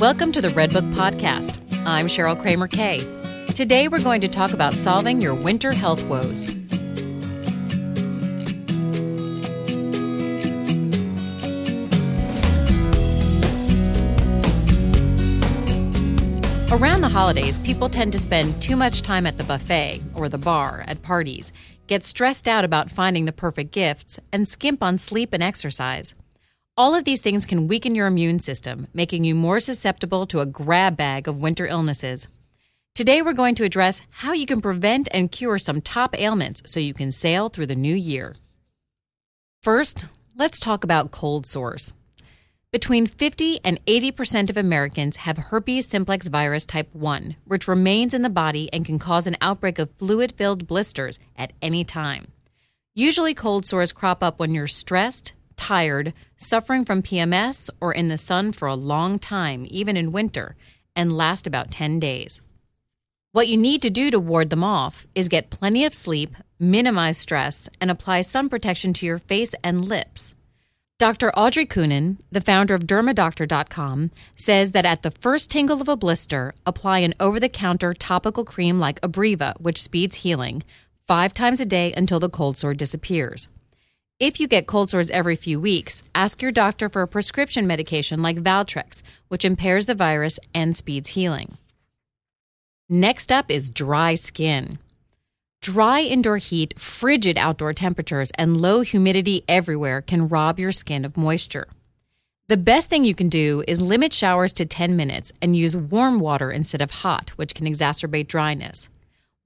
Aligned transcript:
Welcome 0.00 0.30
to 0.32 0.42
the 0.42 0.48
Redbook 0.48 0.92
Podcast. 0.92 1.82
I'm 1.86 2.06
Cheryl 2.06 2.38
Kramer 2.38 2.68
Kay. 2.68 2.98
Today 3.54 3.88
we're 3.88 4.02
going 4.02 4.20
to 4.20 4.28
talk 4.28 4.52
about 4.52 4.74
solving 4.74 5.22
your 5.22 5.34
winter 5.34 5.72
health 5.72 6.04
woes. 6.04 6.50
Around 16.70 17.00
the 17.00 17.08
holidays, 17.10 17.58
people 17.60 17.88
tend 17.88 18.12
to 18.12 18.18
spend 18.18 18.60
too 18.60 18.76
much 18.76 19.00
time 19.00 19.24
at 19.24 19.38
the 19.38 19.44
buffet 19.44 20.02
or 20.14 20.28
the 20.28 20.36
bar 20.36 20.84
at 20.86 21.00
parties, 21.00 21.54
get 21.86 22.04
stressed 22.04 22.46
out 22.46 22.66
about 22.66 22.90
finding 22.90 23.24
the 23.24 23.32
perfect 23.32 23.70
gifts, 23.70 24.20
and 24.30 24.46
skimp 24.46 24.82
on 24.82 24.98
sleep 24.98 25.32
and 25.32 25.42
exercise. 25.42 26.14
All 26.78 26.94
of 26.94 27.04
these 27.04 27.22
things 27.22 27.46
can 27.46 27.68
weaken 27.68 27.94
your 27.94 28.06
immune 28.06 28.38
system, 28.38 28.86
making 28.92 29.24
you 29.24 29.34
more 29.34 29.60
susceptible 29.60 30.26
to 30.26 30.40
a 30.40 30.46
grab 30.46 30.94
bag 30.94 31.26
of 31.26 31.38
winter 31.38 31.66
illnesses. 31.66 32.28
Today, 32.94 33.22
we're 33.22 33.32
going 33.32 33.54
to 33.54 33.64
address 33.64 34.02
how 34.10 34.34
you 34.34 34.44
can 34.44 34.60
prevent 34.60 35.08
and 35.10 35.32
cure 35.32 35.56
some 35.56 35.80
top 35.80 36.14
ailments 36.18 36.60
so 36.66 36.78
you 36.78 36.92
can 36.92 37.12
sail 37.12 37.48
through 37.48 37.64
the 37.64 37.74
new 37.74 37.94
year. 37.94 38.34
First, 39.62 40.06
let's 40.36 40.60
talk 40.60 40.84
about 40.84 41.12
cold 41.12 41.46
sores. 41.46 41.94
Between 42.72 43.06
50 43.06 43.60
and 43.64 43.82
80% 43.86 44.50
of 44.50 44.58
Americans 44.58 45.16
have 45.16 45.38
herpes 45.38 45.86
simplex 45.86 46.28
virus 46.28 46.66
type 46.66 46.94
1, 46.94 47.36
which 47.46 47.68
remains 47.68 48.12
in 48.12 48.20
the 48.20 48.28
body 48.28 48.68
and 48.70 48.84
can 48.84 48.98
cause 48.98 49.26
an 49.26 49.38
outbreak 49.40 49.78
of 49.78 49.88
fluid 49.92 50.32
filled 50.32 50.66
blisters 50.66 51.18
at 51.38 51.54
any 51.62 51.84
time. 51.84 52.26
Usually, 52.94 53.32
cold 53.32 53.64
sores 53.64 53.92
crop 53.92 54.22
up 54.22 54.38
when 54.38 54.52
you're 54.52 54.66
stressed, 54.66 55.32
tired, 55.66 56.12
suffering 56.36 56.84
from 56.84 57.02
PMS, 57.02 57.68
or 57.80 57.92
in 57.92 58.06
the 58.06 58.16
sun 58.16 58.52
for 58.52 58.68
a 58.68 58.76
long 58.92 59.18
time, 59.18 59.66
even 59.68 59.96
in 59.96 60.12
winter, 60.12 60.54
and 60.94 61.12
last 61.12 61.44
about 61.44 61.72
10 61.72 61.98
days. 61.98 62.40
What 63.32 63.48
you 63.48 63.56
need 63.56 63.82
to 63.82 63.90
do 63.90 64.12
to 64.12 64.20
ward 64.20 64.50
them 64.50 64.62
off 64.62 65.08
is 65.16 65.26
get 65.28 65.50
plenty 65.50 65.84
of 65.84 65.92
sleep, 65.92 66.36
minimize 66.60 67.18
stress, 67.18 67.68
and 67.80 67.90
apply 67.90 68.20
sun 68.20 68.48
protection 68.48 68.92
to 68.92 69.06
your 69.06 69.18
face 69.18 69.54
and 69.64 69.88
lips. 69.88 70.36
Dr. 70.98 71.32
Audrey 71.32 71.66
Kunin, 71.66 72.18
the 72.30 72.40
founder 72.40 72.76
of 72.76 72.86
Dermadoctor.com, 72.86 74.12
says 74.36 74.70
that 74.70 74.86
at 74.86 75.02
the 75.02 75.10
first 75.10 75.50
tingle 75.50 75.82
of 75.82 75.88
a 75.88 75.96
blister, 75.96 76.54
apply 76.64 77.00
an 77.00 77.12
over 77.18 77.40
the 77.40 77.48
counter 77.48 77.92
topical 77.92 78.44
cream 78.44 78.78
like 78.78 79.00
Abreva, 79.00 79.60
which 79.60 79.82
speeds 79.82 80.22
healing, 80.24 80.62
five 81.08 81.34
times 81.34 81.58
a 81.58 81.66
day 81.66 81.92
until 81.96 82.20
the 82.20 82.30
cold 82.30 82.56
sore 82.56 82.72
disappears. 82.72 83.48
If 84.18 84.40
you 84.40 84.48
get 84.48 84.66
cold 84.66 84.88
sores 84.88 85.10
every 85.10 85.36
few 85.36 85.60
weeks, 85.60 86.02
ask 86.14 86.40
your 86.40 86.50
doctor 86.50 86.88
for 86.88 87.02
a 87.02 87.06
prescription 87.06 87.66
medication 87.66 88.22
like 88.22 88.38
Valtrex, 88.38 89.02
which 89.28 89.44
impairs 89.44 89.84
the 89.84 89.94
virus 89.94 90.40
and 90.54 90.74
speeds 90.74 91.10
healing. 91.10 91.58
Next 92.88 93.30
up 93.30 93.50
is 93.50 93.70
dry 93.70 94.14
skin. 94.14 94.78
Dry 95.60 96.00
indoor 96.00 96.38
heat, 96.38 96.80
frigid 96.80 97.36
outdoor 97.36 97.74
temperatures, 97.74 98.30
and 98.38 98.58
low 98.58 98.80
humidity 98.80 99.44
everywhere 99.48 100.00
can 100.00 100.28
rob 100.28 100.58
your 100.58 100.72
skin 100.72 101.04
of 101.04 101.18
moisture. 101.18 101.68
The 102.48 102.56
best 102.56 102.88
thing 102.88 103.04
you 103.04 103.14
can 103.14 103.28
do 103.28 103.64
is 103.68 103.82
limit 103.82 104.14
showers 104.14 104.54
to 104.54 104.64
10 104.64 104.96
minutes 104.96 105.30
and 105.42 105.54
use 105.54 105.76
warm 105.76 106.20
water 106.20 106.50
instead 106.50 106.80
of 106.80 106.90
hot, 106.90 107.30
which 107.36 107.54
can 107.54 107.66
exacerbate 107.66 108.28
dryness. 108.28 108.88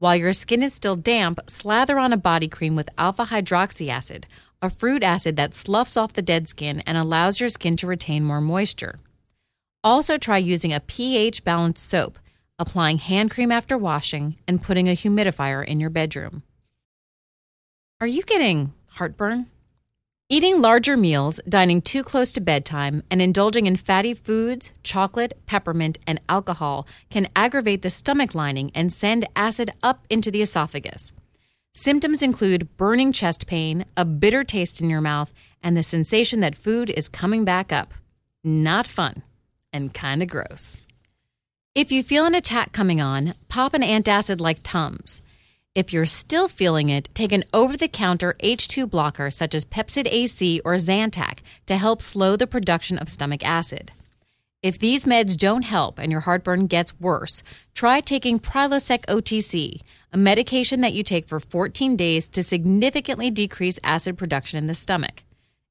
While 0.00 0.16
your 0.16 0.32
skin 0.32 0.62
is 0.62 0.72
still 0.72 0.96
damp, 0.96 1.40
slather 1.46 1.98
on 1.98 2.14
a 2.14 2.16
body 2.16 2.48
cream 2.48 2.74
with 2.74 2.88
alpha 2.96 3.26
hydroxy 3.26 3.88
acid, 3.90 4.26
a 4.62 4.70
fruit 4.70 5.02
acid 5.02 5.36
that 5.36 5.52
sloughs 5.52 5.94
off 5.94 6.14
the 6.14 6.22
dead 6.22 6.48
skin 6.48 6.80
and 6.86 6.96
allows 6.96 7.38
your 7.38 7.50
skin 7.50 7.76
to 7.76 7.86
retain 7.86 8.24
more 8.24 8.40
moisture. 8.40 8.98
Also, 9.84 10.16
try 10.16 10.38
using 10.38 10.72
a 10.72 10.80
pH 10.80 11.44
balanced 11.44 11.86
soap, 11.86 12.18
applying 12.58 12.96
hand 12.96 13.30
cream 13.30 13.52
after 13.52 13.76
washing, 13.76 14.36
and 14.48 14.62
putting 14.62 14.88
a 14.88 14.96
humidifier 14.96 15.62
in 15.62 15.80
your 15.80 15.90
bedroom. 15.90 16.44
Are 18.00 18.06
you 18.06 18.22
getting 18.22 18.72
heartburn? 18.92 19.50
Eating 20.32 20.60
larger 20.60 20.96
meals, 20.96 21.40
dining 21.48 21.82
too 21.82 22.04
close 22.04 22.32
to 22.32 22.40
bedtime, 22.40 23.02
and 23.10 23.20
indulging 23.20 23.66
in 23.66 23.74
fatty 23.74 24.14
foods, 24.14 24.70
chocolate, 24.84 25.32
peppermint, 25.46 25.98
and 26.06 26.20
alcohol 26.28 26.86
can 27.10 27.26
aggravate 27.34 27.82
the 27.82 27.90
stomach 27.90 28.32
lining 28.32 28.70
and 28.72 28.92
send 28.92 29.26
acid 29.34 29.72
up 29.82 30.04
into 30.08 30.30
the 30.30 30.40
esophagus. 30.40 31.12
Symptoms 31.74 32.22
include 32.22 32.76
burning 32.76 33.10
chest 33.10 33.48
pain, 33.48 33.84
a 33.96 34.04
bitter 34.04 34.44
taste 34.44 34.80
in 34.80 34.88
your 34.88 35.00
mouth, 35.00 35.34
and 35.64 35.76
the 35.76 35.82
sensation 35.82 36.38
that 36.38 36.54
food 36.54 36.90
is 36.90 37.08
coming 37.08 37.44
back 37.44 37.72
up. 37.72 37.92
Not 38.44 38.86
fun 38.86 39.24
and 39.72 39.92
kind 39.92 40.22
of 40.22 40.28
gross. 40.28 40.76
If 41.74 41.90
you 41.90 42.04
feel 42.04 42.24
an 42.24 42.36
attack 42.36 42.70
coming 42.70 43.00
on, 43.00 43.34
pop 43.48 43.74
an 43.74 43.82
antacid 43.82 44.40
like 44.40 44.60
Tums. 44.62 45.22
If 45.72 45.92
you're 45.92 46.04
still 46.04 46.48
feeling 46.48 46.88
it, 46.88 47.08
take 47.14 47.30
an 47.30 47.44
over 47.54 47.76
the 47.76 47.86
counter 47.86 48.34
H2 48.42 48.90
blocker 48.90 49.30
such 49.30 49.54
as 49.54 49.64
Pepcid 49.64 50.08
AC 50.10 50.60
or 50.64 50.74
Zantac 50.74 51.38
to 51.66 51.76
help 51.76 52.02
slow 52.02 52.34
the 52.34 52.48
production 52.48 52.98
of 52.98 53.08
stomach 53.08 53.44
acid. 53.44 53.92
If 54.64 54.80
these 54.80 55.06
meds 55.06 55.36
don't 55.36 55.62
help 55.62 56.00
and 56.00 56.10
your 56.10 56.22
heartburn 56.22 56.66
gets 56.66 56.98
worse, 56.98 57.44
try 57.72 58.00
taking 58.00 58.40
Prilosec 58.40 59.06
OTC, 59.06 59.82
a 60.12 60.16
medication 60.16 60.80
that 60.80 60.92
you 60.92 61.04
take 61.04 61.28
for 61.28 61.38
14 61.38 61.94
days 61.94 62.28
to 62.30 62.42
significantly 62.42 63.30
decrease 63.30 63.78
acid 63.84 64.18
production 64.18 64.58
in 64.58 64.66
the 64.66 64.74
stomach. 64.74 65.22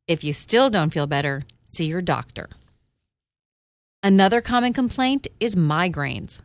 If 0.07 0.23
you 0.23 0.31
still 0.31 0.69
don't 0.69 0.93
feel 0.93 1.07
better, 1.07 1.43
see 1.71 1.87
your 1.87 2.01
doctor. 2.01 2.47
Another 4.01 4.39
common 4.39 4.71
complaint 4.71 5.27
is 5.41 5.55
migraines. 5.55 6.39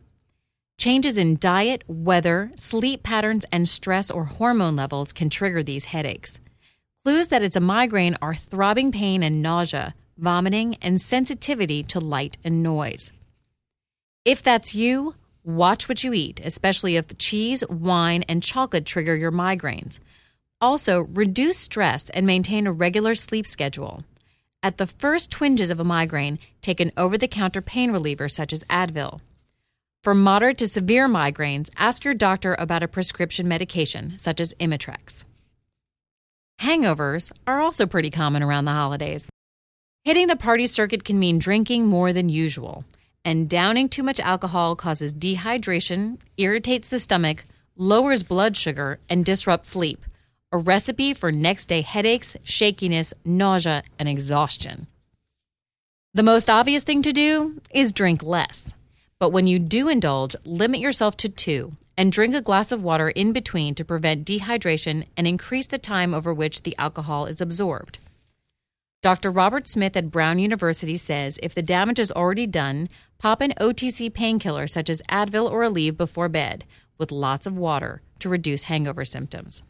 Changes 0.84 1.16
in 1.16 1.38
diet, 1.38 1.82
weather, 1.88 2.50
sleep 2.56 3.02
patterns, 3.02 3.46
and 3.50 3.66
stress 3.66 4.10
or 4.10 4.26
hormone 4.26 4.76
levels 4.76 5.14
can 5.14 5.30
trigger 5.30 5.62
these 5.62 5.86
headaches. 5.86 6.38
Clues 7.06 7.28
that 7.28 7.42
it's 7.42 7.56
a 7.56 7.60
migraine 7.60 8.18
are 8.20 8.34
throbbing 8.34 8.92
pain 8.92 9.22
and 9.22 9.40
nausea, 9.40 9.94
vomiting, 10.18 10.76
and 10.82 11.00
sensitivity 11.00 11.82
to 11.84 12.00
light 12.00 12.36
and 12.44 12.62
noise. 12.62 13.12
If 14.26 14.42
that's 14.42 14.74
you, 14.74 15.14
watch 15.42 15.88
what 15.88 16.04
you 16.04 16.12
eat, 16.12 16.38
especially 16.44 16.96
if 16.96 17.16
cheese, 17.16 17.66
wine, 17.66 18.22
and 18.28 18.42
chocolate 18.42 18.84
trigger 18.84 19.16
your 19.16 19.32
migraines. 19.32 19.98
Also, 20.60 21.00
reduce 21.00 21.56
stress 21.56 22.10
and 22.10 22.26
maintain 22.26 22.66
a 22.66 22.72
regular 22.72 23.14
sleep 23.14 23.46
schedule. 23.46 24.04
At 24.62 24.76
the 24.76 24.86
first 24.86 25.30
twinges 25.30 25.70
of 25.70 25.80
a 25.80 25.84
migraine, 25.84 26.38
take 26.60 26.78
an 26.78 26.92
over 26.98 27.16
the 27.16 27.26
counter 27.26 27.62
pain 27.62 27.90
reliever 27.90 28.28
such 28.28 28.52
as 28.52 28.64
Advil. 28.64 29.22
For 30.04 30.14
moderate 30.14 30.58
to 30.58 30.68
severe 30.68 31.08
migraines, 31.08 31.70
ask 31.78 32.04
your 32.04 32.12
doctor 32.12 32.54
about 32.58 32.82
a 32.82 32.88
prescription 32.88 33.48
medication 33.48 34.18
such 34.18 34.38
as 34.38 34.52
Imitrex. 34.60 35.24
Hangovers 36.60 37.32
are 37.46 37.62
also 37.62 37.86
pretty 37.86 38.10
common 38.10 38.42
around 38.42 38.66
the 38.66 38.72
holidays. 38.72 39.30
Hitting 40.04 40.26
the 40.26 40.36
party 40.36 40.66
circuit 40.66 41.04
can 41.04 41.18
mean 41.18 41.38
drinking 41.38 41.86
more 41.86 42.12
than 42.12 42.28
usual, 42.28 42.84
and 43.24 43.48
downing 43.48 43.88
too 43.88 44.02
much 44.02 44.20
alcohol 44.20 44.76
causes 44.76 45.10
dehydration, 45.10 46.18
irritates 46.36 46.88
the 46.88 46.98
stomach, 46.98 47.46
lowers 47.74 48.22
blood 48.22 48.58
sugar, 48.58 49.00
and 49.08 49.24
disrupts 49.24 49.70
sleep. 49.70 50.04
A 50.52 50.58
recipe 50.58 51.14
for 51.14 51.32
next 51.32 51.64
day 51.64 51.80
headaches, 51.80 52.36
shakiness, 52.44 53.14
nausea, 53.24 53.82
and 53.98 54.06
exhaustion. 54.06 54.86
The 56.12 56.22
most 56.22 56.50
obvious 56.50 56.84
thing 56.84 57.00
to 57.00 57.12
do 57.14 57.58
is 57.72 57.94
drink 57.94 58.22
less. 58.22 58.74
But 59.18 59.30
when 59.30 59.46
you 59.46 59.58
do 59.58 59.88
indulge, 59.88 60.36
limit 60.44 60.80
yourself 60.80 61.16
to 61.18 61.28
two 61.28 61.72
and 61.96 62.10
drink 62.10 62.34
a 62.34 62.40
glass 62.40 62.72
of 62.72 62.82
water 62.82 63.08
in 63.08 63.32
between 63.32 63.74
to 63.76 63.84
prevent 63.84 64.26
dehydration 64.26 65.06
and 65.16 65.26
increase 65.26 65.66
the 65.66 65.78
time 65.78 66.12
over 66.12 66.34
which 66.34 66.62
the 66.62 66.76
alcohol 66.78 67.26
is 67.26 67.40
absorbed. 67.40 67.98
Dr. 69.02 69.30
Robert 69.30 69.68
Smith 69.68 69.96
at 69.96 70.10
Brown 70.10 70.38
University 70.38 70.96
says 70.96 71.38
if 71.42 71.54
the 71.54 71.62
damage 71.62 71.98
is 71.98 72.10
already 72.10 72.46
done, 72.46 72.88
pop 73.18 73.40
an 73.40 73.52
OTC 73.60 74.12
painkiller 74.12 74.66
such 74.66 74.88
as 74.88 75.02
Advil 75.10 75.50
or 75.50 75.60
Aleve 75.60 75.96
before 75.96 76.28
bed 76.28 76.64
with 76.98 77.12
lots 77.12 77.46
of 77.46 77.58
water 77.58 78.00
to 78.18 78.28
reduce 78.28 78.64
hangover 78.64 79.04
symptoms. 79.04 79.62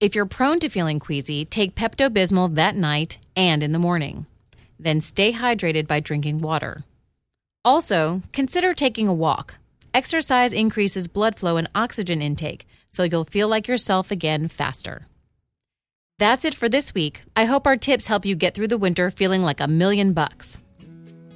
If 0.00 0.14
you're 0.14 0.26
prone 0.26 0.58
to 0.60 0.68
feeling 0.68 0.98
queasy, 0.98 1.44
take 1.44 1.74
Pepto 1.76 2.08
Bismol 2.08 2.54
that 2.54 2.74
night 2.74 3.18
and 3.36 3.62
in 3.62 3.72
the 3.72 3.78
morning. 3.78 4.26
Then 4.78 5.00
stay 5.00 5.32
hydrated 5.32 5.86
by 5.86 6.00
drinking 6.00 6.38
water. 6.38 6.82
Also, 7.64 8.22
consider 8.32 8.74
taking 8.74 9.06
a 9.06 9.14
walk. 9.14 9.58
Exercise 9.94 10.52
increases 10.52 11.06
blood 11.06 11.36
flow 11.36 11.56
and 11.56 11.68
oxygen 11.74 12.20
intake, 12.20 12.66
so 12.90 13.04
you'll 13.04 13.24
feel 13.24 13.46
like 13.46 13.68
yourself 13.68 14.10
again 14.10 14.48
faster. 14.48 15.06
That's 16.18 16.44
it 16.44 16.54
for 16.54 16.68
this 16.68 16.92
week. 16.92 17.22
I 17.36 17.44
hope 17.44 17.66
our 17.66 17.76
tips 17.76 18.06
help 18.08 18.24
you 18.24 18.34
get 18.34 18.54
through 18.54 18.68
the 18.68 18.78
winter 18.78 19.10
feeling 19.10 19.42
like 19.42 19.60
a 19.60 19.68
million 19.68 20.12
bucks. 20.12 20.58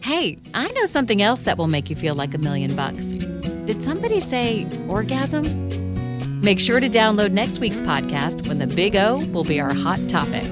Hey, 0.00 0.38
I 0.52 0.68
know 0.72 0.84
something 0.86 1.22
else 1.22 1.42
that 1.42 1.58
will 1.58 1.66
make 1.68 1.90
you 1.90 1.96
feel 1.96 2.14
like 2.14 2.34
a 2.34 2.38
million 2.38 2.74
bucks. 2.74 3.06
Did 3.66 3.82
somebody 3.82 4.20
say 4.20 4.66
orgasm? 4.88 5.44
Make 6.40 6.60
sure 6.60 6.80
to 6.80 6.88
download 6.88 7.32
next 7.32 7.58
week's 7.58 7.80
podcast 7.80 8.48
when 8.48 8.58
the 8.58 8.66
Big 8.66 8.96
O 8.96 9.24
will 9.32 9.44
be 9.44 9.60
our 9.60 9.74
hot 9.74 10.00
topic. 10.08 10.44